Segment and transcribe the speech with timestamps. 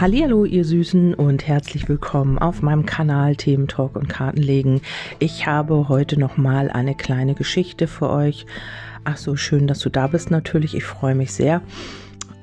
[0.00, 4.80] Hallihallo, ihr Süßen und herzlich willkommen auf meinem Kanal Themen Talk und Kartenlegen.
[5.18, 8.46] Ich habe heute noch mal eine kleine Geschichte für euch.
[9.04, 10.74] Ach so, schön, dass du da bist natürlich.
[10.74, 11.60] Ich freue mich sehr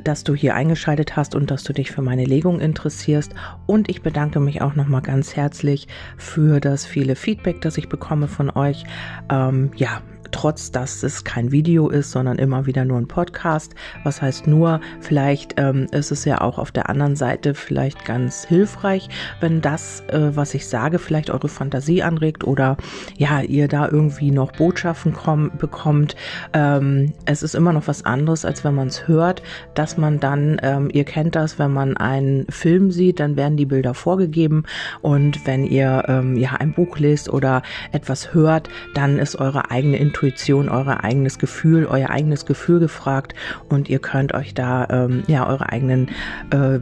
[0.04, 3.34] dass du hier eingeschaltet hast und dass du dich für meine Legung interessierst.
[3.66, 8.30] Und ich bedanke mich auch nochmal ganz herzlich für das viele Feedback, das ich bekomme
[8.30, 8.86] von euch.
[9.30, 10.02] Ähm, ja,
[10.32, 13.74] trotz dass es kein Video ist, sondern immer wieder nur ein Podcast.
[14.04, 18.46] Was heißt nur, vielleicht ähm, ist es ja auch auf der anderen Seite vielleicht ganz
[18.46, 19.10] hilfreich,
[19.40, 22.78] wenn das, äh, was ich sage, vielleicht eure Fantasie anregt oder
[23.18, 26.16] ja, ihr da irgendwie noch Botschaften komm, bekommt.
[26.54, 29.42] Ähm, es ist immer noch was anderes, als wenn man es hört,
[29.74, 33.66] dass man dann, ähm, ihr kennt das, wenn man einen Film sieht, dann werden die
[33.66, 34.64] Bilder vorgegeben
[35.02, 39.98] und wenn ihr ähm, ja ein Buch lest oder etwas hört, dann ist eure eigene
[39.98, 43.36] Intuition Intuition, euer eigenes Gefühl, euer eigenes Gefühl gefragt
[43.70, 46.10] und ihr könnt euch da ähm, ja eure eigenen
[46.50, 46.80] äh,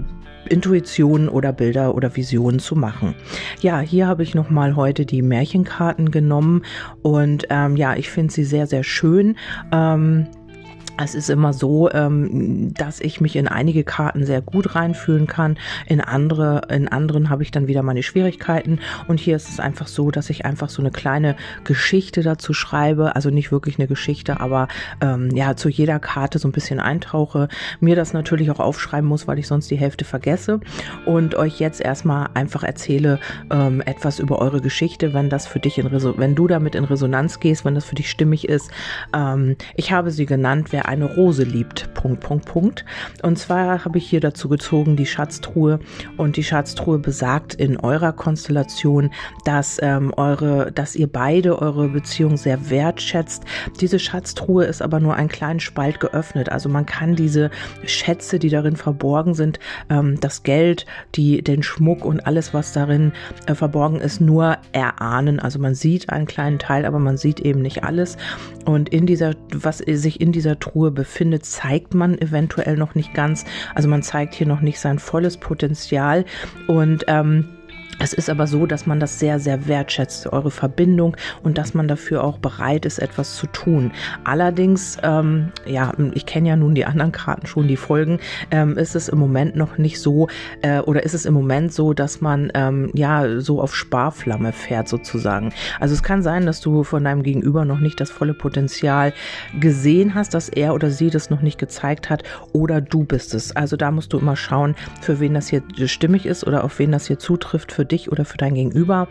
[0.48, 3.16] Intuitionen oder Bilder oder Visionen zu machen.
[3.60, 6.62] Ja, hier habe ich nochmal heute die Märchenkarten genommen
[7.02, 9.36] und ähm, ja, ich finde sie sehr, sehr schön.
[9.74, 10.28] Ähm,
[10.98, 15.58] es ist immer so, ähm, dass ich mich in einige Karten sehr gut reinfühlen kann.
[15.88, 18.80] In andere, in anderen habe ich dann wieder meine Schwierigkeiten.
[19.08, 23.16] Und hier ist es einfach so, dass ich einfach so eine kleine Geschichte dazu schreibe.
[23.16, 24.68] Also nicht wirklich eine Geschichte, aber
[25.02, 27.50] ähm, ja, zu jeder Karte so ein bisschen eintauche.
[27.80, 30.60] Mir das natürlich auch aufschreiben muss, weil ich sonst die Hälfte vergesse.
[31.06, 33.20] Und euch jetzt erstmal einfach erzähle
[33.52, 36.86] ähm, etwas über eure Geschichte, wenn das für dich in Reso wenn du damit in
[36.86, 38.72] Resonanz gehst, wenn das für dich stimmig ist.
[39.14, 41.94] Ähm, ich habe sie genannt, wer eine Rose liebt.
[41.94, 42.86] Punkt, Punkt, Punkt.
[43.24, 45.80] Und zwar habe ich hier dazu gezogen die Schatztruhe.
[46.18, 49.12] Und die Schatztruhe besagt in eurer Konstellation,
[49.44, 53.44] dass ähm, eure, dass ihr beide eure Beziehung sehr wertschätzt.
[53.82, 56.50] Diese Schatztruhe ist aber nur einen kleinen Spalt geöffnet.
[56.50, 57.50] Also man kann diese
[57.86, 63.12] Schätze, die darin verborgen sind, ähm, das Geld, die, den Schmuck und alles, was darin
[63.48, 65.40] äh, verborgen ist, nur erahnen.
[65.40, 68.18] Also man sieht einen kleinen Teil, aber man sieht eben nicht alles.
[68.66, 73.14] Und in dieser, was sich in dieser Truhe Truhe befindet, zeigt man eventuell noch nicht
[73.14, 73.46] ganz.
[73.76, 76.26] Also man zeigt hier noch nicht sein volles Potenzial
[76.68, 77.48] und ähm,
[78.00, 81.88] es ist aber so, dass man das sehr, sehr wertschätzt, eure Verbindung und dass man
[81.88, 83.92] dafür auch bereit ist, etwas zu tun.
[84.24, 88.20] Allerdings, ähm, ja, ich kenne ja nun die anderen Karten schon, die Folgen,
[88.52, 90.28] ähm, ist es im Moment noch nicht so
[90.62, 94.88] äh, oder ist es im Moment so, dass man ähm, ja so auf Sparflamme fährt
[94.88, 95.52] sozusagen.
[95.80, 99.14] Also es kann sein, dass du von deinem Gegenüber noch nicht das volle Potenzial
[99.60, 102.24] gesehen hast, dass er oder sie das noch nicht gezeigt hat
[102.54, 103.56] oder du bist es.
[103.56, 106.92] Also da musst du immer schauen, für wen das hier stimmig ist oder auf wen
[106.92, 109.08] das hier zutrifft, für dich oder für dein Gegenüber.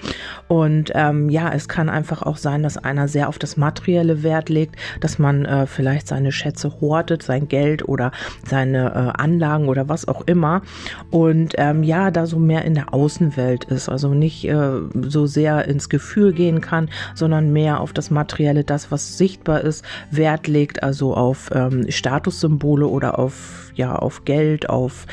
[0.48, 4.48] Und ähm, ja, es kann einfach auch sein, dass einer sehr auf das materielle Wert
[4.48, 8.12] legt, dass man äh, vielleicht seine Schätze hortet, sein Geld oder
[8.48, 10.62] seine äh, Anlagen oder was auch immer.
[11.10, 15.66] Und ähm, ja, da so mehr in der Außenwelt ist, also nicht äh, so sehr
[15.66, 20.82] ins Gefühl gehen kann, sondern mehr auf das Materielle, das, was sichtbar ist, Wert legt,
[20.82, 25.06] also auf ähm, Statussymbole oder auf ja auf Geld, auf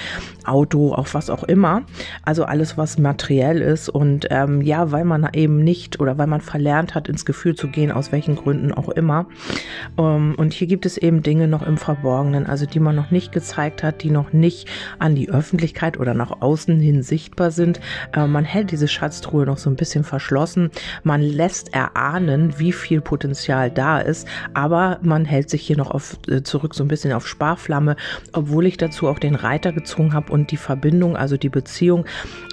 [0.46, 1.84] Auto, auf was auch immer.
[2.24, 3.90] Also alles, was materiell ist.
[3.90, 7.68] Und ähm, ja, weil man eben nicht oder weil man verlernt hat, ins Gefühl zu
[7.68, 9.26] gehen, aus welchen Gründen auch immer.
[9.98, 13.32] Ähm, und hier gibt es eben Dinge noch im Verborgenen, also die man noch nicht
[13.32, 14.70] gezeigt hat, die noch nicht
[15.00, 17.82] an die Öffentlichkeit oder nach außen hin sichtbar sind.
[18.14, 20.70] Äh, man hält diese Schatztruhe noch so ein bisschen verschlossen.
[21.04, 26.18] Man lässt erahnen, wie viel Potenzial da ist, aber man hält sich hier noch auf,
[26.30, 27.96] äh, zurück so ein bisschen auf Sparflamme,
[28.32, 32.06] obwohl obwohl ich dazu auch den Reiter gezogen habe und die Verbindung, also die Beziehung,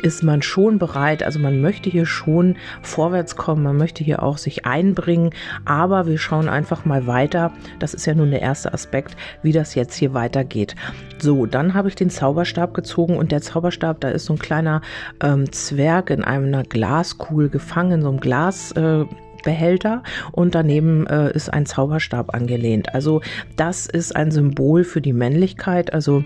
[0.02, 0.87] ist man schon bereit.
[1.22, 5.30] Also man möchte hier schon vorwärts kommen, man möchte hier auch sich einbringen,
[5.64, 7.52] aber wir schauen einfach mal weiter.
[7.78, 10.74] Das ist ja nun der erste Aspekt, wie das jetzt hier weitergeht.
[11.18, 14.82] So, dann habe ich den Zauberstab gezogen und der Zauberstab, da ist so ein kleiner
[15.22, 18.72] ähm, Zwerg in einer Glaskugel gefangen, in so einem Glas.
[18.72, 19.04] Äh,
[19.44, 22.94] Behälter und daneben äh, ist ein Zauberstab angelehnt.
[22.94, 23.22] Also
[23.56, 25.92] das ist ein Symbol für die Männlichkeit.
[25.92, 26.24] Also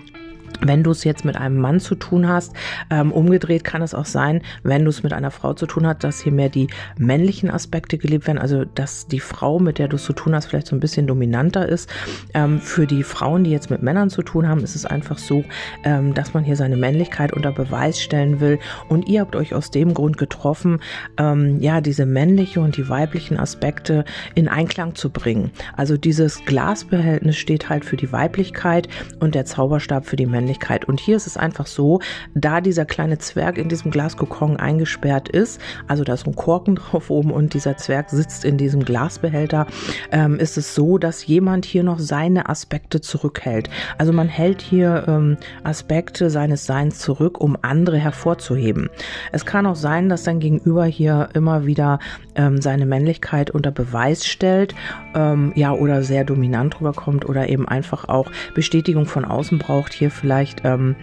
[0.61, 2.53] wenn du es jetzt mit einem Mann zu tun hast,
[2.89, 6.03] ähm, umgedreht kann es auch sein, wenn du es mit einer Frau zu tun hast,
[6.03, 6.67] dass hier mehr die
[6.97, 10.47] männlichen Aspekte gelebt werden, also dass die Frau, mit der du es zu tun hast,
[10.47, 11.89] vielleicht so ein bisschen dominanter ist.
[12.33, 15.43] Ähm, für die Frauen, die jetzt mit Männern zu tun haben, ist es einfach so,
[15.83, 18.59] ähm, dass man hier seine Männlichkeit unter Beweis stellen will
[18.89, 20.79] und ihr habt euch aus dem Grund getroffen,
[21.17, 25.51] ähm, ja, diese männliche und die weiblichen Aspekte in Einklang zu bringen.
[25.75, 28.87] Also dieses Glasbehältnis steht halt für die Weiblichkeit
[29.19, 30.42] und der Zauberstab für die Männlichkeit.
[30.43, 30.85] Männlichkeit.
[30.85, 31.99] Und hier ist es einfach so,
[32.33, 37.09] da dieser kleine Zwerg in diesem Glaskokon eingesperrt ist, also da ist ein Korken drauf
[37.09, 39.67] oben und dieser Zwerg sitzt in diesem Glasbehälter,
[40.11, 43.69] ähm, ist es so, dass jemand hier noch seine Aspekte zurückhält.
[43.97, 48.89] Also man hält hier ähm, Aspekte seines Seins zurück, um andere hervorzuheben.
[49.31, 51.99] Es kann auch sein, dass dein Gegenüber hier immer wieder
[52.35, 54.75] ähm, seine Männlichkeit unter Beweis stellt,
[55.15, 60.11] ähm, ja, oder sehr dominant rüberkommt oder eben einfach auch Bestätigung von außen braucht, hier
[60.11, 60.95] vielleicht, ähm,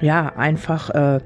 [0.00, 1.20] ja, einfach äh,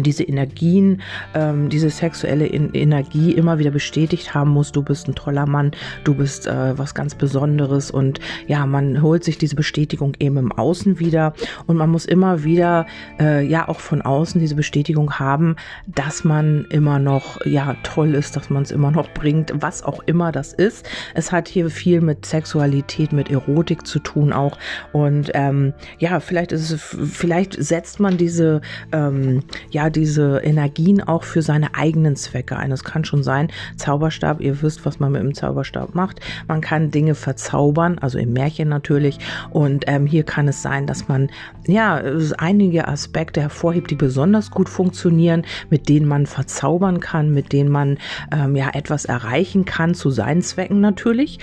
[0.00, 1.02] diese Energien,
[1.34, 5.72] ähm, diese sexuelle In Energie immer wieder bestätigt haben muss, du bist ein toller Mann,
[6.04, 10.52] du bist äh, was ganz Besonderes und ja, man holt sich diese Bestätigung eben im
[10.52, 11.34] Außen wieder
[11.66, 12.86] und man muss immer wieder
[13.18, 15.56] äh, ja auch von außen diese Bestätigung haben,
[15.86, 20.00] dass man immer noch ja toll ist, dass man es immer noch bringt, was auch
[20.06, 20.88] immer das ist.
[21.14, 24.58] Es hat hier viel mit Sexualität, mit Erotik zu tun auch
[24.92, 28.60] und ähm, ja, vielleicht ist es, vielleicht setzt man diese
[28.92, 32.72] ähm, ja diese Energien auch für seine eigenen Zwecke ein.
[32.72, 36.20] Es kann schon sein, Zauberstab, ihr wisst, was man mit dem Zauberstab macht.
[36.48, 39.18] Man kann Dinge verzaubern, also im Märchen natürlich.
[39.50, 41.30] Und ähm, hier kann es sein, dass man
[41.66, 42.02] ja
[42.38, 47.98] einige Aspekte hervorhebt, die besonders gut funktionieren, mit denen man verzaubern kann, mit denen man
[48.32, 51.38] ähm, ja etwas erreichen kann, zu seinen Zwecken natürlich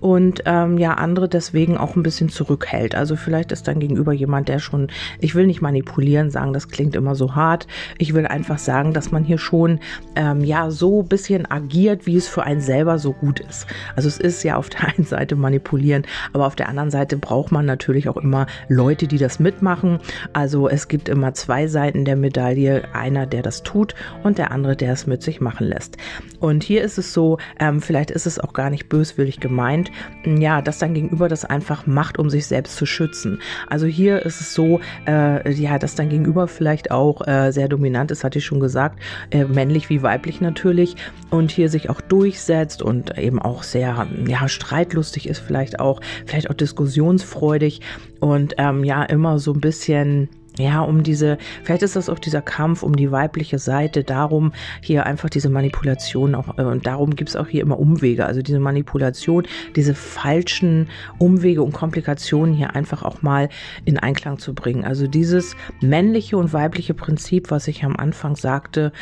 [0.00, 2.94] und ähm, ja andere deswegen auch ein bisschen zurückhält.
[2.94, 4.88] Also vielleicht ist dann gegenüber jemand, der schon,
[5.20, 7.66] ich will nicht manipulieren sagen, das klingt immer so hart.
[7.98, 9.80] Ich will einfach sagen, dass man hier schon
[10.16, 13.66] ähm, ja so ein bisschen agiert, wie es für einen selber so gut ist.
[13.96, 17.52] Also es ist ja auf der einen Seite manipulieren, aber auf der anderen Seite braucht
[17.52, 19.98] man natürlich auch immer Leute, die das mitmachen.
[20.32, 22.82] Also es gibt immer zwei Seiten der Medaille.
[22.92, 25.96] Einer, der das tut und der andere, der es mit sich machen lässt.
[26.40, 29.87] Und hier ist es so, ähm, vielleicht ist es auch gar nicht böswillig gemeint,
[30.24, 33.40] ja, dass dein Gegenüber das einfach macht, um sich selbst zu schützen.
[33.66, 38.10] Also hier ist es so, äh, ja, dass dein Gegenüber vielleicht auch äh, sehr dominant
[38.10, 39.00] ist, hatte ich schon gesagt,
[39.30, 40.96] äh, männlich wie weiblich natürlich
[41.30, 46.50] und hier sich auch durchsetzt und eben auch sehr, ja, streitlustig ist vielleicht auch, vielleicht
[46.50, 47.80] auch diskussionsfreudig
[48.20, 50.28] und ähm, ja, immer so ein bisschen
[50.58, 54.52] ja, um diese, vielleicht ist das auch dieser Kampf um die weibliche Seite, darum
[54.82, 58.42] hier einfach diese Manipulation auch, äh, und darum gibt es auch hier immer Umwege, also
[58.42, 59.46] diese Manipulation,
[59.76, 60.88] diese falschen
[61.18, 63.48] Umwege und Komplikationen hier einfach auch mal
[63.84, 64.84] in Einklang zu bringen.
[64.84, 68.92] Also dieses männliche und weibliche Prinzip, was ich am Anfang sagte,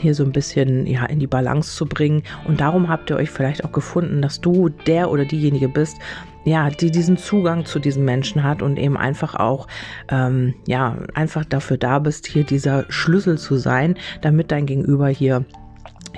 [0.00, 2.22] hier so ein bisschen ja in die Balance zu bringen.
[2.46, 5.96] Und darum habt ihr euch vielleicht auch gefunden, dass du der oder diejenige bist,
[6.46, 9.66] ja, die diesen Zugang zu diesen Menschen hat und eben einfach auch,
[10.08, 15.44] ähm, ja, einfach dafür da bist, hier dieser Schlüssel zu sein, damit dein Gegenüber hier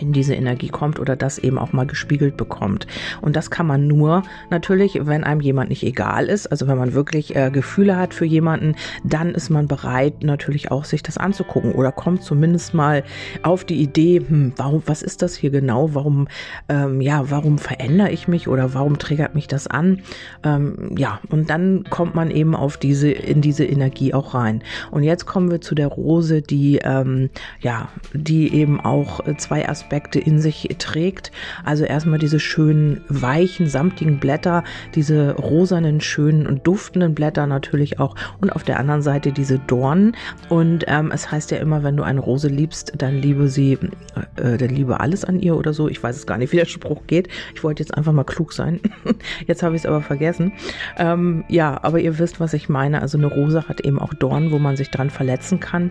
[0.00, 2.86] in diese Energie kommt oder das eben auch mal gespiegelt bekommt.
[3.20, 6.94] Und das kann man nur natürlich, wenn einem jemand nicht egal ist, also wenn man
[6.94, 8.74] wirklich äh, Gefühle hat für jemanden,
[9.04, 13.04] dann ist man bereit natürlich auch sich das anzugucken oder kommt zumindest mal
[13.42, 15.94] auf die Idee, hm, warum, was ist das hier genau?
[15.94, 16.28] Warum,
[16.68, 20.02] ähm, ja, warum verändere ich mich oder warum triggert mich das an?
[20.44, 24.62] Ähm, ja, und dann kommt man eben auf diese, in diese Energie auch rein.
[24.90, 27.30] Und jetzt kommen wir zu der Rose, die, ähm,
[27.60, 31.32] ja, die eben auch zwei Aspekte Aspekte in sich trägt.
[31.64, 34.62] Also erstmal diese schönen, weichen, samtigen Blätter,
[34.94, 40.14] diese rosanen, schönen und duftenden Blätter natürlich auch und auf der anderen Seite diese Dornen.
[40.50, 43.78] Und ähm, es heißt ja immer, wenn du eine Rose liebst, dann liebe sie,
[44.36, 45.88] äh, dann liebe alles an ihr oder so.
[45.88, 47.28] Ich weiß es gar nicht, wie der Spruch geht.
[47.54, 48.80] Ich wollte jetzt einfach mal klug sein.
[49.46, 50.52] jetzt habe ich es aber vergessen.
[50.98, 53.00] Ähm, ja, aber ihr wisst, was ich meine.
[53.00, 55.90] Also eine Rose hat eben auch Dornen, wo man sich dran verletzen kann.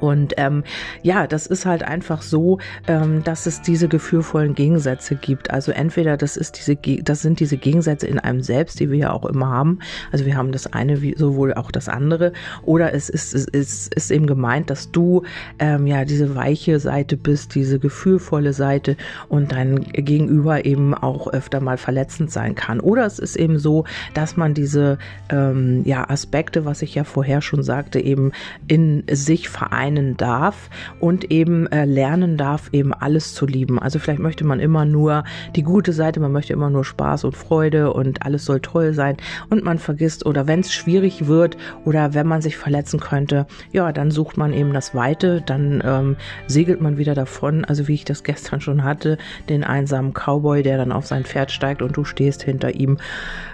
[0.00, 0.64] Und ähm,
[1.02, 5.50] ja, das ist halt einfach so, ähm, dass es diese gefühlvollen Gegensätze gibt.
[5.50, 9.12] Also entweder das ist diese, das sind diese Gegensätze in einem selbst, die wir ja
[9.12, 9.80] auch immer haben.
[10.12, 12.32] Also wir haben das eine wie sowohl auch das andere.
[12.62, 15.22] Oder es ist, es ist, ist eben gemeint, dass du
[15.58, 18.96] ähm, ja diese weiche Seite bist, diese gefühlvolle Seite
[19.28, 22.80] und dein Gegenüber eben auch öfter mal verletzend sein kann.
[22.80, 24.98] Oder es ist eben so, dass man diese
[25.30, 28.32] ähm, ja Aspekte, was ich ja vorher schon sagte, eben
[28.66, 30.68] in sich vereint vereinen darf
[31.00, 33.78] und eben äh, lernen darf, eben alles zu lieben.
[33.78, 35.24] Also vielleicht möchte man immer nur
[35.56, 39.16] die gute Seite, man möchte immer nur Spaß und Freude und alles soll toll sein
[39.50, 43.92] und man vergisst oder wenn es schwierig wird oder wenn man sich verletzen könnte, ja,
[43.92, 46.16] dann sucht man eben das Weite, dann ähm,
[46.46, 49.16] segelt man wieder davon, also wie ich das gestern schon hatte,
[49.48, 52.98] den einsamen Cowboy, der dann auf sein Pferd steigt und du stehst hinter ihm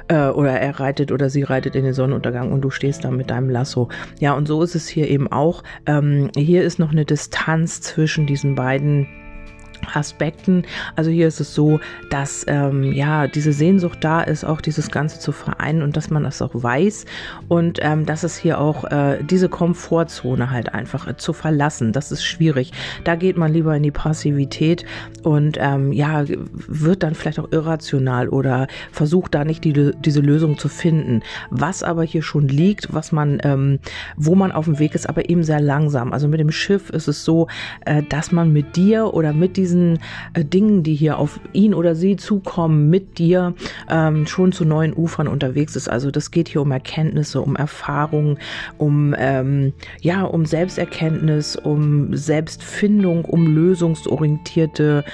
[0.08, 3.30] äh, oder er reitet oder sie reitet in den Sonnenuntergang und du stehst da mit
[3.30, 3.88] deinem Lasso.
[4.18, 5.62] Ja, und so ist es hier eben auch.
[5.86, 9.06] Ähm, hier ist noch eine Distanz zwischen diesen beiden
[9.92, 10.64] Aspekten.
[10.96, 15.20] Also hier ist es so, dass ähm, ja diese Sehnsucht da ist, auch dieses Ganze
[15.20, 17.06] zu vereinen und dass man das auch weiß
[17.48, 21.92] und ähm, dass es hier auch äh, diese Komfortzone halt einfach äh, zu verlassen.
[21.92, 22.72] Das ist schwierig.
[23.04, 24.84] Da geht man lieber in die Passivität
[25.22, 30.58] und ähm, ja wird dann vielleicht auch irrational oder versucht da nicht die, diese Lösung
[30.58, 31.22] zu finden.
[31.50, 33.78] Was aber hier schon liegt, was man, ähm,
[34.16, 36.12] wo man auf dem Weg ist, aber eben sehr langsam.
[36.12, 37.48] Also mit dem Schiff ist es so,
[37.84, 39.98] äh, dass man mit dir oder mit diesen diesen
[40.34, 43.54] äh, Dingen, die hier auf ihn oder sie zukommen, mit dir
[43.90, 45.88] ähm, schon zu neuen Ufern unterwegs ist.
[45.88, 48.38] Also das geht hier um Erkenntnisse, um Erfahrung,
[48.78, 55.04] um ähm, ja, um Selbsterkenntnis, um Selbstfindung, um lösungsorientierte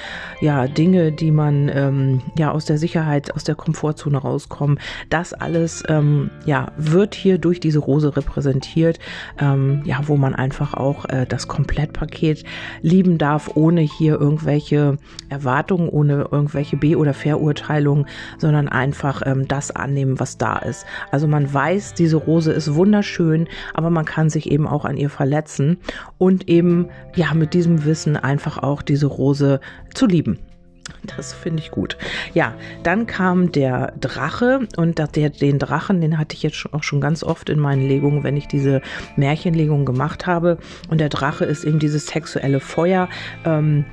[0.41, 4.79] ja Dinge, die man ähm, ja aus der Sicherheit, aus der Komfortzone rauskommen.
[5.09, 8.99] Das alles ähm, ja wird hier durch diese Rose repräsentiert,
[9.39, 12.43] ähm, ja, wo man einfach auch äh, das Komplettpaket
[12.81, 14.97] lieben darf, ohne hier irgendwelche irgendwelche
[15.29, 18.07] Erwartungen, ohne irgendwelche B- oder Verurteilungen,
[18.39, 20.85] sondern einfach ähm, das annehmen, was da ist.
[21.11, 25.09] Also man weiß, diese Rose ist wunderschön, aber man kann sich eben auch an ihr
[25.09, 25.77] verletzen
[26.17, 29.59] und eben ja mit diesem Wissen einfach auch diese Rose
[29.93, 30.39] zu lieben.
[31.15, 31.97] Das finde ich gut.
[32.33, 37.01] Ja, dann kam der Drache und der, den Drachen, den hatte ich jetzt auch schon
[37.01, 38.81] ganz oft in meinen Legungen, wenn ich diese
[39.15, 40.57] Märchenlegungen gemacht habe.
[40.89, 43.09] Und der Drache ist eben dieses sexuelle Feuer.
[43.45, 43.85] Ähm,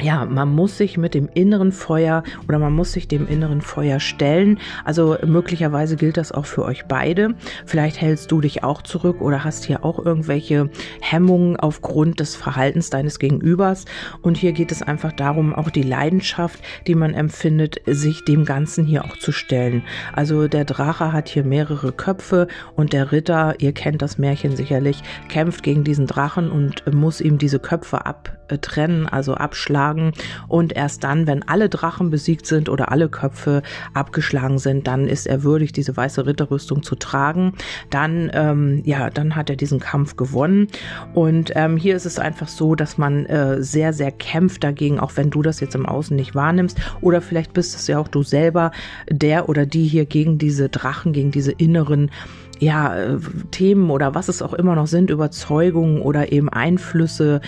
[0.00, 4.00] ja, man muss sich mit dem inneren Feuer oder man muss sich dem inneren Feuer
[4.00, 4.58] stellen.
[4.84, 7.34] Also möglicherweise gilt das auch für euch beide.
[7.64, 10.68] Vielleicht hältst du dich auch zurück oder hast hier auch irgendwelche
[11.00, 13.84] Hemmungen aufgrund des Verhaltens deines Gegenübers.
[14.20, 18.84] Und hier geht es einfach darum, auch die Leidenschaft, die man empfindet, sich dem Ganzen
[18.84, 19.84] hier auch zu stellen.
[20.12, 25.02] Also der Drache hat hier mehrere Köpfe und der Ritter, ihr kennt das Märchen sicherlich,
[25.28, 30.12] kämpft gegen diesen Drachen und muss ihm diese Köpfe abtrennen, also abschlagen schlagen.
[30.48, 33.62] Und erst dann, wenn alle Drachen besiegt sind oder alle Köpfe
[33.92, 37.52] abgeschlagen sind, dann ist er würdig, diese weiße Ritterrüstung zu tragen.
[37.90, 40.68] Dann, ähm, ja, dann hat er diesen Kampf gewonnen.
[41.12, 45.12] Und ähm, hier ist es einfach so, dass man äh, sehr, sehr kämpft dagegen, auch
[45.16, 46.80] wenn du das jetzt im Außen nicht wahrnimmst.
[47.00, 48.70] Oder vielleicht bist es ja auch du selber,
[49.10, 52.10] der oder die hier gegen diese Drachen, gegen diese inneren
[52.58, 53.18] ja, äh,
[53.50, 57.40] Themen oder was es auch immer noch sind, Überzeugungen oder eben Einflüsse,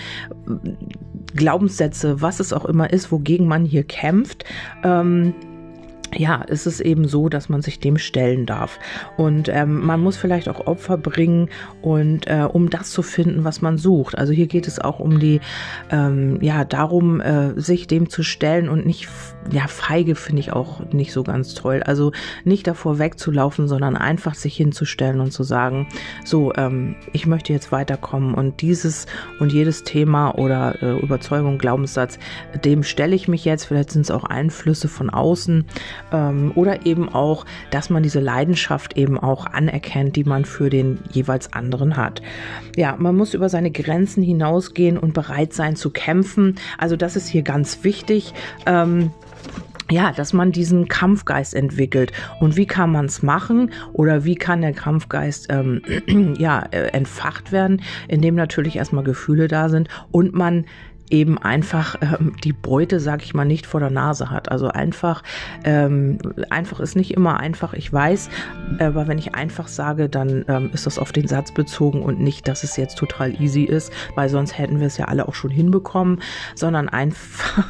[1.37, 4.43] Glaubenssätze, was es auch immer ist, wogegen man hier kämpft.
[4.83, 5.33] Ähm,
[6.15, 8.79] ja, ist es eben so, dass man sich dem stellen darf.
[9.17, 11.49] Und ähm, man muss vielleicht auch Opfer bringen
[11.81, 14.17] und äh, um das zu finden, was man sucht.
[14.17, 15.41] Also hier geht es auch um die,
[15.91, 19.07] ähm, ja, darum, äh, sich dem zu stellen und nicht,
[19.51, 21.81] ja, feige finde ich auch nicht so ganz toll.
[21.83, 22.11] Also
[22.43, 25.87] nicht davor wegzulaufen, sondern einfach sich hinzustellen und zu sagen,
[26.25, 29.05] so, ähm, ich möchte jetzt weiterkommen und dieses
[29.39, 32.19] und jedes Thema oder äh, Überzeugung, Glaubenssatz,
[32.63, 33.65] dem stelle ich mich jetzt.
[33.65, 35.65] Vielleicht sind es auch Einflüsse von außen
[36.11, 40.99] ähm, oder eben auch, dass man diese Leidenschaft eben auch anerkennt, die man für den
[41.11, 42.21] jeweils anderen hat.
[42.75, 46.55] Ja, man muss über seine Grenzen hinausgehen und bereit sein zu kämpfen.
[46.77, 48.33] Also das ist hier ganz wichtig.
[48.65, 49.11] Ähm,
[49.89, 52.11] ja, dass man diesen Kampfgeist entwickelt.
[52.39, 55.81] Und wie kann man es machen oder wie kann der Kampfgeist ähm,
[56.37, 60.65] ja, äh, entfacht werden, indem natürlich erstmal Gefühle da sind und man
[61.09, 64.51] eben einfach ähm, die Beute, sag ich mal, nicht vor der Nase hat.
[64.51, 65.23] Also einfach,
[65.63, 66.17] ähm,
[66.49, 68.29] einfach ist nicht immer einfach, ich weiß,
[68.79, 72.47] aber wenn ich einfach sage, dann ähm, ist das auf den Satz bezogen und nicht,
[72.47, 75.51] dass es jetzt total easy ist, weil sonst hätten wir es ja alle auch schon
[75.51, 76.21] hinbekommen,
[76.55, 77.65] sondern einfach,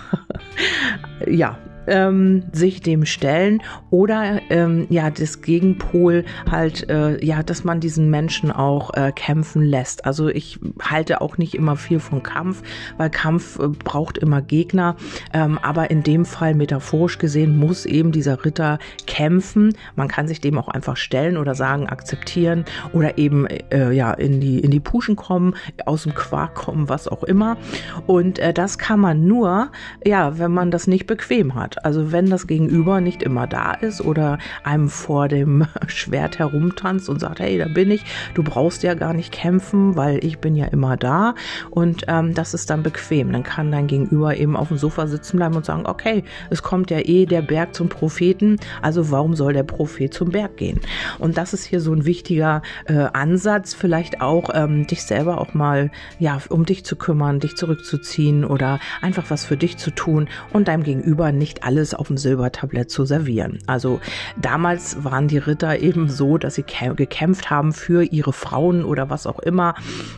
[1.28, 1.58] ja,
[1.88, 8.10] ähm, sich dem stellen oder ähm, ja das Gegenpol halt äh, ja, dass man diesen
[8.10, 10.06] Menschen auch äh, kämpfen lässt.
[10.06, 12.62] Also ich halte auch nicht immer viel von Kampf,
[12.98, 14.96] weil Kampf äh, braucht immer Gegner,
[15.34, 19.74] ähm, aber in dem Fall metaphorisch gesehen muss eben dieser Ritter kämpfen.
[19.96, 24.40] Man kann sich dem auch einfach stellen oder sagen akzeptieren oder eben äh, ja in
[24.40, 27.58] die in die Puschen kommen, aus dem Quark kommen, was auch immer.
[28.06, 29.72] Und äh, das kann man nur
[30.06, 31.77] ja, wenn man das nicht bequem hat.
[31.84, 37.20] Also wenn das Gegenüber nicht immer da ist oder einem vor dem Schwert herumtanzt und
[37.20, 38.04] sagt, hey, da bin ich,
[38.34, 41.36] du brauchst ja gar nicht kämpfen, weil ich bin ja immer da.
[41.70, 43.32] Und ähm, das ist dann bequem.
[43.32, 46.92] Dann kann dein Gegenüber eben auf dem Sofa sitzen bleiben und sagen, okay, es kommt
[46.92, 50.80] ja eh der Berg zum Propheten, also warum soll der Prophet zum Berg gehen?
[51.20, 55.54] Und das ist hier so ein wichtiger äh, Ansatz, vielleicht auch ähm, dich selber auch
[55.54, 60.28] mal, ja, um dich zu kümmern, dich zurückzuziehen oder einfach was für dich zu tun
[60.54, 63.60] und deinem Gegenüber nicht alles auf dem Silbertablett zu servieren.
[63.68, 64.00] Also
[64.42, 69.28] damals waren die Ritter eben so, dass sie gekämpft haben für ihre Frauen oder was
[69.28, 69.76] auch immer.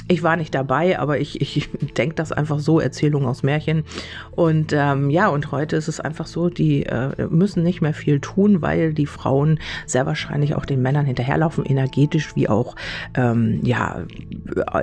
[0.08, 3.84] Ich war nicht dabei, aber ich, ich denke das einfach so, Erzählung aus Märchen.
[4.30, 8.20] Und ähm, ja, und heute ist es einfach so, die äh, müssen nicht mehr viel
[8.20, 12.76] tun, weil die Frauen sehr wahrscheinlich auch den Männern hinterherlaufen, energetisch wie auch
[13.16, 14.04] ähm, ja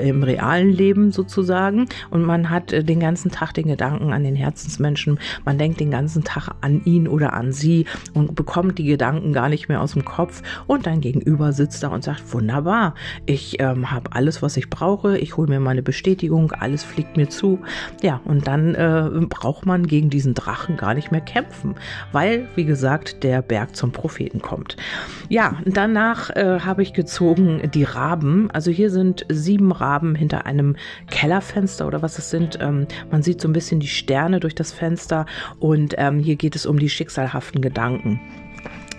[0.01, 1.87] im realen Leben sozusagen.
[2.11, 5.93] Und man hat äh, den ganzen Tag den Gedanken an den Herzensmenschen, man denkt den
[5.93, 9.93] ganzen Tag an ihn oder an sie und bekommt die Gedanken gar nicht mehr aus
[9.93, 10.43] dem Kopf.
[10.67, 12.95] Und dein Gegenüber sitzt da und sagt, wunderbar,
[13.27, 17.29] ich ähm, habe alles, was ich brauche, ich hole mir meine Bestätigung, alles fliegt mir
[17.29, 17.61] zu.
[18.03, 21.75] Ja, und dann äh, braucht man gegen diesen Drachen gar nicht mehr kämpfen,
[22.13, 24.77] weil, wie gesagt, der Berg zum Propheten kommt.
[25.29, 28.51] Ja, danach äh, habe ich gezogen die Raben.
[28.53, 30.77] Also hier sind sieben Raben hinter einem
[31.11, 32.59] Kellerfenster oder was es sind.
[32.61, 35.27] Ähm, man sieht so ein bisschen die Sterne durch das Fenster
[35.59, 38.21] und ähm, hier geht es um die schicksalhaften Gedanken.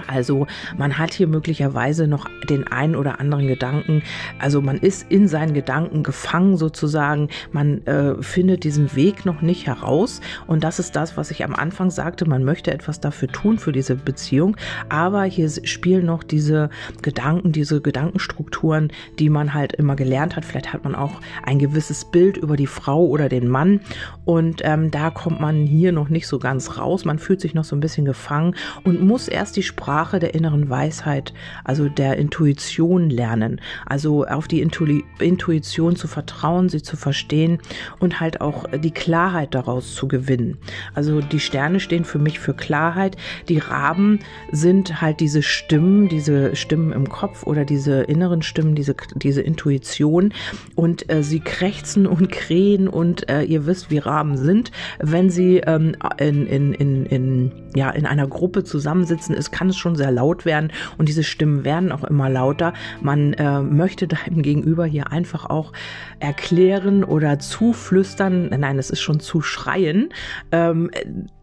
[0.07, 0.47] Also
[0.77, 4.03] man hat hier möglicherweise noch den einen oder anderen Gedanken.
[4.39, 7.29] Also man ist in seinen Gedanken gefangen sozusagen.
[7.51, 10.21] Man äh, findet diesen Weg noch nicht heraus.
[10.47, 12.27] Und das ist das, was ich am Anfang sagte.
[12.27, 14.57] Man möchte etwas dafür tun für diese Beziehung.
[14.89, 16.69] Aber hier spielen noch diese
[17.01, 20.45] Gedanken, diese Gedankenstrukturen, die man halt immer gelernt hat.
[20.45, 23.81] Vielleicht hat man auch ein gewisses Bild über die Frau oder den Mann.
[24.25, 27.05] Und ähm, da kommt man hier noch nicht so ganz raus.
[27.05, 30.35] Man fühlt sich noch so ein bisschen gefangen und muss erst die Sprache Sprache der
[30.35, 33.59] inneren Weisheit, also der Intuition lernen.
[33.87, 34.85] Also auf die Intu
[35.19, 37.57] Intuition zu vertrauen, sie zu verstehen
[37.99, 40.59] und halt auch die Klarheit daraus zu gewinnen.
[40.93, 43.17] Also die Sterne stehen für mich für Klarheit.
[43.49, 44.19] Die Raben
[44.51, 50.31] sind halt diese Stimmen, diese Stimmen im Kopf oder diese inneren Stimmen, diese, diese Intuition.
[50.75, 54.71] Und äh, sie krächzen und krähen und äh, ihr wisst, wie Raben sind.
[54.99, 59.77] Wenn sie ähm, in, in, in, in, ja, in einer Gruppe zusammensitzen, es kann es
[59.77, 62.73] schon sehr laut werden und diese Stimmen werden auch immer lauter.
[63.01, 65.73] Man äh, möchte deinem Gegenüber hier einfach auch
[66.19, 70.09] erklären oder zuflüstern, nein, es ist schon zu schreien,
[70.51, 70.89] ähm,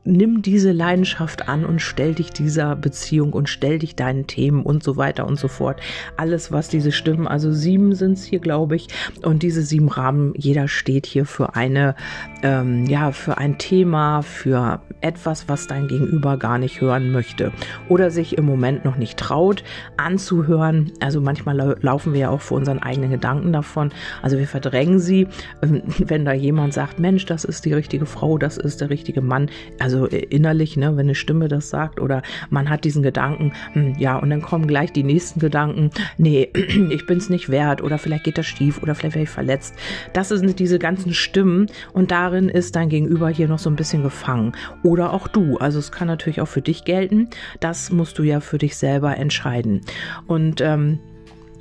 [0.04, 4.82] nimm diese Leidenschaft an und stell dich dieser Beziehung und stell dich deinen Themen und
[4.82, 5.80] so weiter und so fort.
[6.16, 8.88] Alles, was diese Stimmen, also sieben sind es hier, glaube ich,
[9.22, 11.94] und diese sieben Rahmen, jeder steht hier für eine,
[12.42, 17.52] ähm, ja, für ein Thema, für etwas, was dein Gegenüber gar nicht hören möchte
[17.88, 19.64] oder sich im Moment noch nicht traut
[19.96, 20.92] anzuhören.
[21.00, 23.92] Also manchmal lau laufen wir ja auch vor unseren eigenen Gedanken davon.
[24.22, 25.28] Also wir verdrängen sie.
[25.62, 29.20] Ähm, wenn da jemand sagt, Mensch, das ist die richtige Frau, das ist der richtige
[29.20, 29.50] Mann.
[29.78, 33.52] Also also äh, innerlich, ne, wenn eine Stimme das sagt oder man hat diesen Gedanken,
[33.72, 36.50] hm, ja, und dann kommen gleich die nächsten Gedanken, nee,
[36.90, 39.74] ich bin es nicht wert oder vielleicht geht das schief oder vielleicht werde ich verletzt.
[40.12, 44.02] Das sind diese ganzen Stimmen und darin ist dein Gegenüber hier noch so ein bisschen
[44.02, 44.52] gefangen.
[44.82, 45.56] Oder auch du.
[45.58, 47.28] Also es kann natürlich auch für dich gelten.
[47.60, 49.82] Das musst du ja für dich selber entscheiden.
[50.26, 50.98] Und ähm,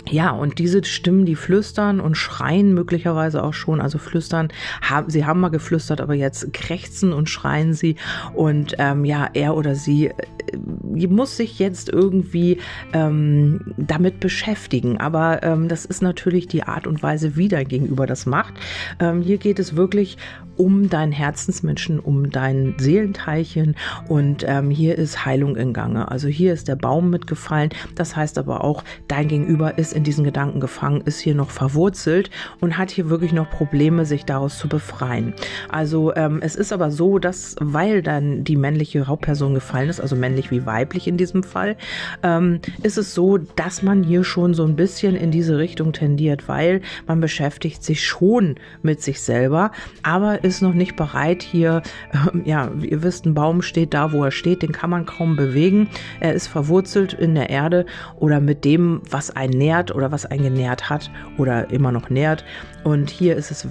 [0.09, 4.49] ja, und diese Stimmen, die flüstern und schreien möglicherweise auch schon, also flüstern,
[4.81, 7.95] haben, sie haben mal geflüstert, aber jetzt krächzen und schreien sie.
[8.33, 12.59] Und ähm, ja, er oder sie äh, muss sich jetzt irgendwie
[12.91, 14.97] ähm, damit beschäftigen.
[14.97, 18.53] Aber ähm, das ist natürlich die Art und Weise, wie dein Gegenüber das macht.
[18.99, 20.17] Ähm, hier geht es wirklich
[20.55, 23.75] um deinen Herzensmenschen, um dein Seelenteilchen
[24.07, 26.11] und ähm, hier ist Heilung in Gange.
[26.11, 27.71] Also hier ist der Baum mitgefallen.
[27.95, 32.29] Das heißt aber auch, dein Gegenüber ist in diesen Gedanken gefangen, ist hier noch verwurzelt
[32.59, 35.33] und hat hier wirklich noch Probleme, sich daraus zu befreien.
[35.69, 40.15] Also ähm, es ist aber so, dass weil dann die männliche Hauptperson gefallen ist, also
[40.15, 41.77] männlich wie weiblich in diesem Fall,
[42.23, 46.47] ähm, ist es so, dass man hier schon so ein bisschen in diese Richtung tendiert,
[46.47, 52.49] weil man beschäftigt sich schon mit sich selber, aber ist noch nicht bereit hier, äh,
[52.49, 55.89] ja, ihr wisst, ein Baum steht da, wo er steht, den kann man kaum bewegen.
[56.19, 57.85] Er ist verwurzelt in der Erde
[58.17, 62.43] oder mit dem, was einen nährt oder was einen genährt hat oder immer noch nährt.
[62.83, 63.67] Und hier ist es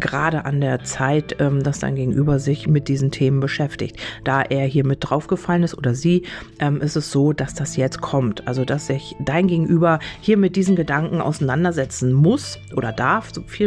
[0.00, 4.00] gerade an der Zeit, ähm, dass dein Gegenüber sich mit diesen Themen beschäftigt.
[4.24, 6.24] Da er hier mit draufgefallen ist oder sie,
[6.58, 8.48] ähm, ist es so, dass das jetzt kommt.
[8.48, 13.66] Also, dass sich dein Gegenüber hier mit diesen Gedanken auseinandersetzen muss oder darf, so viel.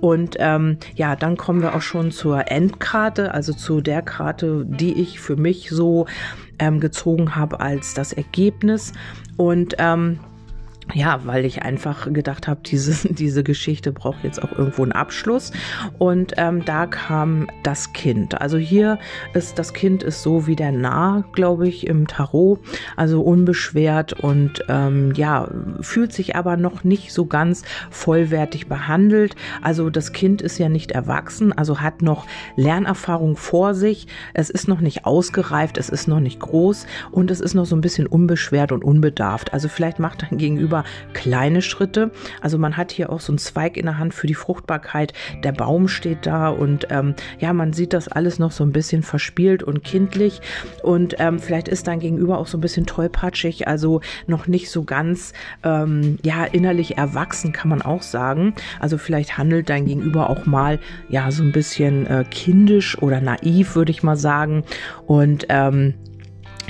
[0.00, 5.00] Und ähm, ja, dann kommen wir auch schon zur Endkarte, also zu der Karte, die
[5.00, 6.06] ich für mich so
[6.58, 8.92] ähm, gezogen habe als das Ergebnis.
[9.36, 10.20] Und ähm,
[10.94, 15.52] ja, weil ich einfach gedacht habe, diese, diese Geschichte braucht jetzt auch irgendwo einen Abschluss.
[15.98, 18.40] Und ähm, da kam das Kind.
[18.40, 18.98] Also hier
[19.34, 22.60] ist das Kind ist so wie der Nah, glaube ich, im Tarot.
[22.96, 25.48] Also unbeschwert und ähm, ja,
[25.80, 29.36] fühlt sich aber noch nicht so ganz vollwertig behandelt.
[29.62, 32.26] Also das Kind ist ja nicht erwachsen, also hat noch
[32.56, 34.06] Lernerfahrung vor sich.
[34.34, 37.76] Es ist noch nicht ausgereift, es ist noch nicht groß und es ist noch so
[37.76, 39.52] ein bisschen unbeschwert und unbedarft.
[39.52, 40.79] Also vielleicht macht dein Gegenüber
[41.12, 42.10] kleine Schritte.
[42.40, 45.12] Also man hat hier auch so einen Zweig in der Hand für die Fruchtbarkeit.
[45.44, 49.02] Der Baum steht da und ähm, ja, man sieht das alles noch so ein bisschen
[49.02, 50.40] verspielt und kindlich.
[50.82, 54.84] Und ähm, vielleicht ist dein Gegenüber auch so ein bisschen tollpatschig, also noch nicht so
[54.84, 58.54] ganz ähm, ja innerlich erwachsen, kann man auch sagen.
[58.78, 63.74] Also vielleicht handelt dein Gegenüber auch mal ja so ein bisschen äh, kindisch oder naiv,
[63.74, 64.64] würde ich mal sagen.
[65.06, 65.94] Und ähm,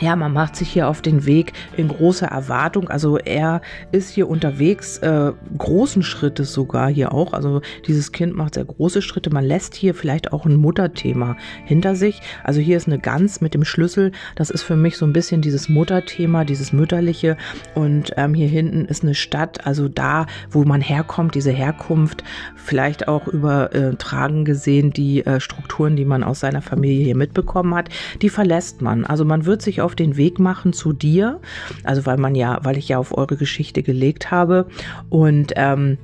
[0.00, 2.88] ja, man macht sich hier auf den Weg in großer Erwartung.
[2.88, 3.60] Also er
[3.92, 7.32] ist hier unterwegs, äh, großen Schritte sogar hier auch.
[7.32, 9.30] Also dieses Kind macht sehr große Schritte.
[9.30, 12.20] Man lässt hier vielleicht auch ein Mutterthema hinter sich.
[12.44, 14.12] Also hier ist eine Gans mit dem Schlüssel.
[14.36, 17.36] Das ist für mich so ein bisschen dieses Mutterthema, dieses mütterliche.
[17.74, 22.24] Und ähm, hier hinten ist eine Stadt, also da, wo man herkommt, diese Herkunft,
[22.56, 27.88] vielleicht auch übertragen gesehen die äh, Strukturen, die man aus seiner Familie hier mitbekommen hat,
[28.22, 29.04] die verlässt man.
[29.04, 31.40] Also man wird sich auf auf den Weg machen zu dir.
[31.82, 34.66] Also weil man ja, weil ich ja auf eure Geschichte gelegt habe.
[35.08, 35.98] Und ähm,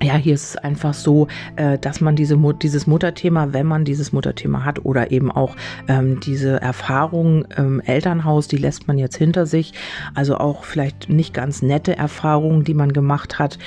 [0.00, 1.26] ja, hier ist es einfach so,
[1.56, 5.56] äh, dass man diese, dieses Mutterthema, wenn man dieses Mutterthema hat oder eben auch
[5.88, 9.72] ähm, diese Erfahrung im Elternhaus, die lässt man jetzt hinter sich.
[10.14, 13.58] Also auch vielleicht nicht ganz nette Erfahrungen, die man gemacht hat.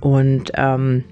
[0.00, 1.02] Und ähm,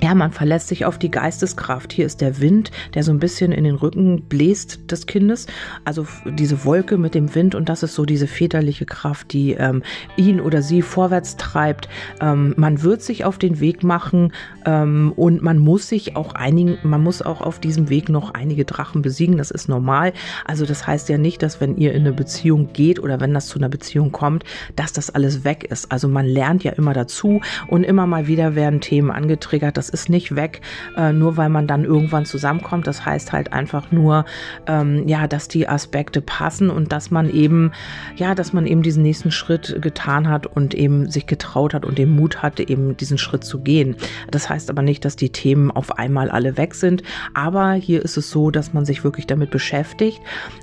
[0.00, 1.92] ja, man verlässt sich auf die Geisteskraft.
[1.92, 5.46] Hier ist der Wind, der so ein bisschen in den Rücken bläst des Kindes.
[5.84, 9.82] Also diese Wolke mit dem Wind und das ist so diese väterliche Kraft, die ähm,
[10.16, 11.88] ihn oder sie vorwärts treibt.
[12.20, 14.32] Ähm, man wird sich auf den Weg machen
[14.64, 18.64] ähm, und man muss sich auch einigen, man muss auch auf diesem Weg noch einige
[18.64, 19.36] Drachen besiegen.
[19.36, 20.12] Das ist normal.
[20.44, 23.48] Also das heißt ja nicht, dass wenn ihr in eine Beziehung geht oder wenn das
[23.48, 24.44] zu einer Beziehung kommt,
[24.76, 25.90] dass das alles weg ist.
[25.90, 29.76] Also man lernt ja immer dazu und immer mal wieder werden Themen angetriggert.
[29.76, 30.60] Das ist nicht weg,
[30.96, 32.86] äh, nur weil man dann irgendwann zusammenkommt.
[32.86, 34.24] Das heißt halt einfach nur,
[34.66, 37.72] ähm, ja, dass die Aspekte passen und dass man eben,
[38.16, 41.98] ja, dass man eben diesen nächsten Schritt getan hat und eben sich getraut hat und
[41.98, 43.96] den Mut hatte, eben diesen Schritt zu gehen.
[44.30, 47.02] Das heißt aber nicht, dass die Themen auf einmal alle weg sind.
[47.34, 50.20] Aber hier ist es so, dass man sich wirklich damit beschäftigt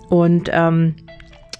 [0.09, 0.95] und ähm,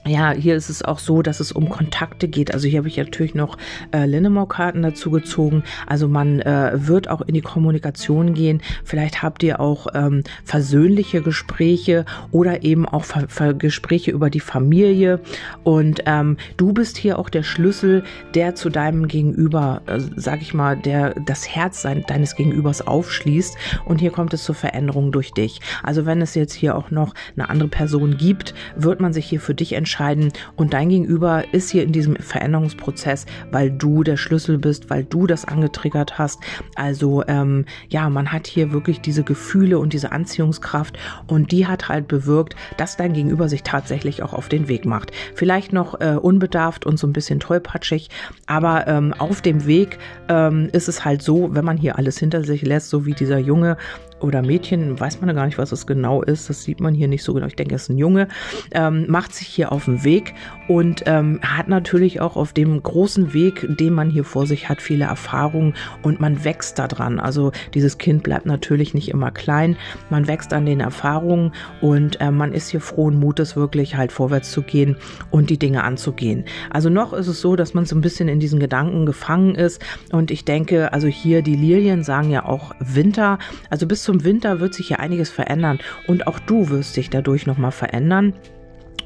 [0.07, 2.53] ja, hier ist es auch so, dass es um Kontakte geht.
[2.53, 3.57] Also hier habe ich natürlich noch
[3.91, 5.63] äh, Linnemore-Karten dazu gezogen.
[5.87, 8.61] Also man äh, wird auch in die Kommunikation gehen.
[8.83, 14.39] Vielleicht habt ihr auch ähm, versöhnliche Gespräche oder eben auch Ver Ver Gespräche über die
[14.39, 15.21] Familie.
[15.63, 18.03] Und ähm, du bist hier auch der Schlüssel,
[18.35, 23.55] der zu deinem Gegenüber, äh, sag ich mal, der das Herz deines Gegenübers aufschließt.
[23.85, 25.61] Und hier kommt es zur Veränderung durch dich.
[25.81, 29.39] Also wenn es jetzt hier auch noch eine andere Person gibt, wird man sich hier
[29.39, 34.17] für dich entscheiden entscheiden und dein Gegenüber ist hier in diesem Veränderungsprozess, weil du der
[34.17, 36.39] Schlüssel bist, weil du das angetriggert hast.
[36.75, 41.87] Also ähm, ja, man hat hier wirklich diese Gefühle und diese Anziehungskraft und die hat
[41.87, 45.11] halt bewirkt, dass dein Gegenüber sich tatsächlich auch auf den Weg macht.
[45.33, 48.09] Vielleicht noch äh, unbedarft und so ein bisschen tollpatschig,
[48.47, 52.43] aber ähm, auf dem Weg ähm, ist es halt so, wenn man hier alles hinter
[52.43, 53.77] sich lässt, so wie dieser Junge,
[54.19, 57.07] oder Mädchen, weiß man ja gar nicht, was es genau ist, das sieht man hier
[57.07, 57.47] nicht so genau.
[57.47, 58.27] Ich denke, es ist ein Junge,
[58.71, 60.33] ähm, macht sich hier auf den Weg
[60.67, 64.81] und ähm, hat natürlich auch auf dem großen Weg, den man hier vor sich hat,
[64.81, 67.19] viele Erfahrungen und man wächst daran.
[67.19, 69.75] Also dieses Kind bleibt natürlich nicht immer klein,
[70.09, 71.51] man wächst an den Erfahrungen
[71.81, 74.95] und äh, man ist hier frohen Mutes, wirklich halt vorwärts zu gehen
[75.29, 76.45] und die Dinge anzugehen.
[76.69, 79.83] Also noch ist es so, dass man so ein bisschen in diesen Gedanken gefangen ist
[80.11, 84.59] und ich denke, also hier die Lilien sagen ja auch Winter, also bis zum Winter
[84.59, 88.33] wird sich ja einiges verändern und auch du wirst dich dadurch nochmal verändern.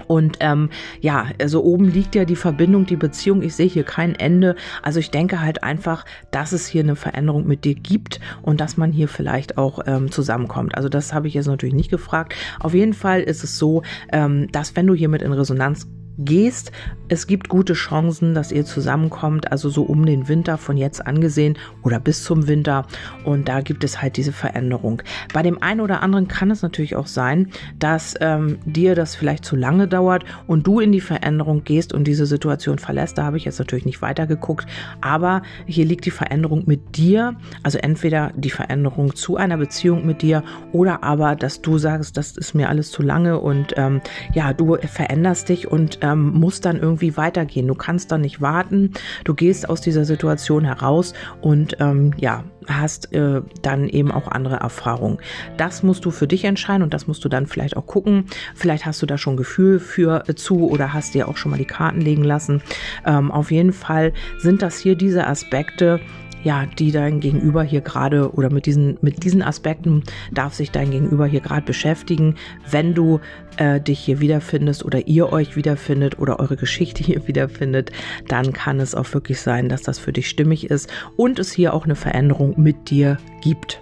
[0.07, 0.69] Und ähm,
[1.01, 3.41] ja, also oben liegt ja die Verbindung, die Beziehung.
[3.41, 4.55] Ich sehe hier kein Ende.
[4.81, 8.77] Also ich denke halt einfach, dass es hier eine Veränderung mit dir gibt und dass
[8.77, 10.75] man hier vielleicht auch ähm, zusammenkommt.
[10.75, 12.33] Also das habe ich jetzt natürlich nicht gefragt.
[12.59, 15.87] Auf jeden Fall ist es so, ähm, dass wenn du hiermit in Resonanz
[16.19, 16.71] gehst.
[17.07, 21.57] Es gibt gute Chancen, dass ihr zusammenkommt, also so um den Winter von jetzt angesehen
[21.83, 22.85] oder bis zum Winter.
[23.23, 25.01] Und da gibt es halt diese Veränderung.
[25.33, 29.45] Bei dem einen oder anderen kann es natürlich auch sein, dass ähm, dir das vielleicht
[29.45, 33.17] zu lange dauert und du in die Veränderung gehst und diese Situation verlässt.
[33.17, 34.67] Da habe ich jetzt natürlich nicht weitergeguckt,
[35.01, 37.35] aber hier liegt die Veränderung mit dir.
[37.63, 42.37] Also entweder die Veränderung zu einer Beziehung mit dir oder aber, dass du sagst, das
[42.37, 44.01] ist mir alles zu lange und ähm,
[44.33, 47.67] ja, du veränderst dich und ähm, muss dann irgendwie weitergehen.
[47.67, 48.93] Du kannst dann nicht warten.
[49.23, 54.57] Du gehst aus dieser Situation heraus und ähm, ja, hast äh, dann eben auch andere
[54.57, 55.19] Erfahrungen.
[55.57, 58.25] Das musst du für dich entscheiden und das musst du dann vielleicht auch gucken.
[58.55, 61.57] Vielleicht hast du da schon Gefühl für äh, zu oder hast dir auch schon mal
[61.57, 62.61] die Karten legen lassen.
[63.05, 65.99] Ähm, auf jeden Fall sind das hier diese Aspekte,
[66.43, 70.91] ja, die dein Gegenüber hier gerade oder mit diesen, mit diesen Aspekten darf sich dein
[70.91, 72.35] Gegenüber hier gerade beschäftigen.
[72.69, 73.19] Wenn du
[73.57, 77.91] äh, dich hier wiederfindest oder ihr euch wiederfindet oder eure Geschichte hier wiederfindet,
[78.27, 81.73] dann kann es auch wirklich sein, dass das für dich stimmig ist und es hier
[81.73, 83.81] auch eine Veränderung mit dir gibt.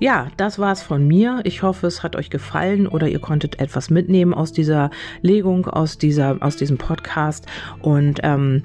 [0.00, 1.40] Ja, das war's von mir.
[1.44, 5.98] Ich hoffe, es hat euch gefallen oder ihr konntet etwas mitnehmen aus dieser Legung, aus
[5.98, 7.46] dieser, aus diesem Podcast
[7.80, 8.62] und ähm,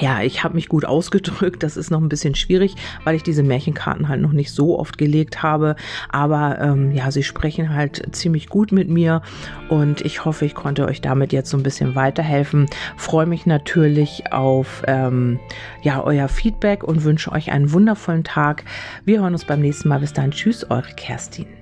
[0.00, 1.62] ja, ich habe mich gut ausgedrückt.
[1.62, 4.98] Das ist noch ein bisschen schwierig, weil ich diese Märchenkarten halt noch nicht so oft
[4.98, 5.76] gelegt habe.
[6.08, 9.22] Aber ähm, ja, sie sprechen halt ziemlich gut mit mir
[9.68, 12.66] und ich hoffe, ich konnte euch damit jetzt so ein bisschen weiterhelfen.
[12.96, 15.38] Freue mich natürlich auf ähm,
[15.82, 18.64] ja euer Feedback und wünsche euch einen wundervollen Tag.
[19.04, 20.00] Wir hören uns beim nächsten Mal.
[20.00, 21.59] Bis dann, tschüss, eure Kerstin.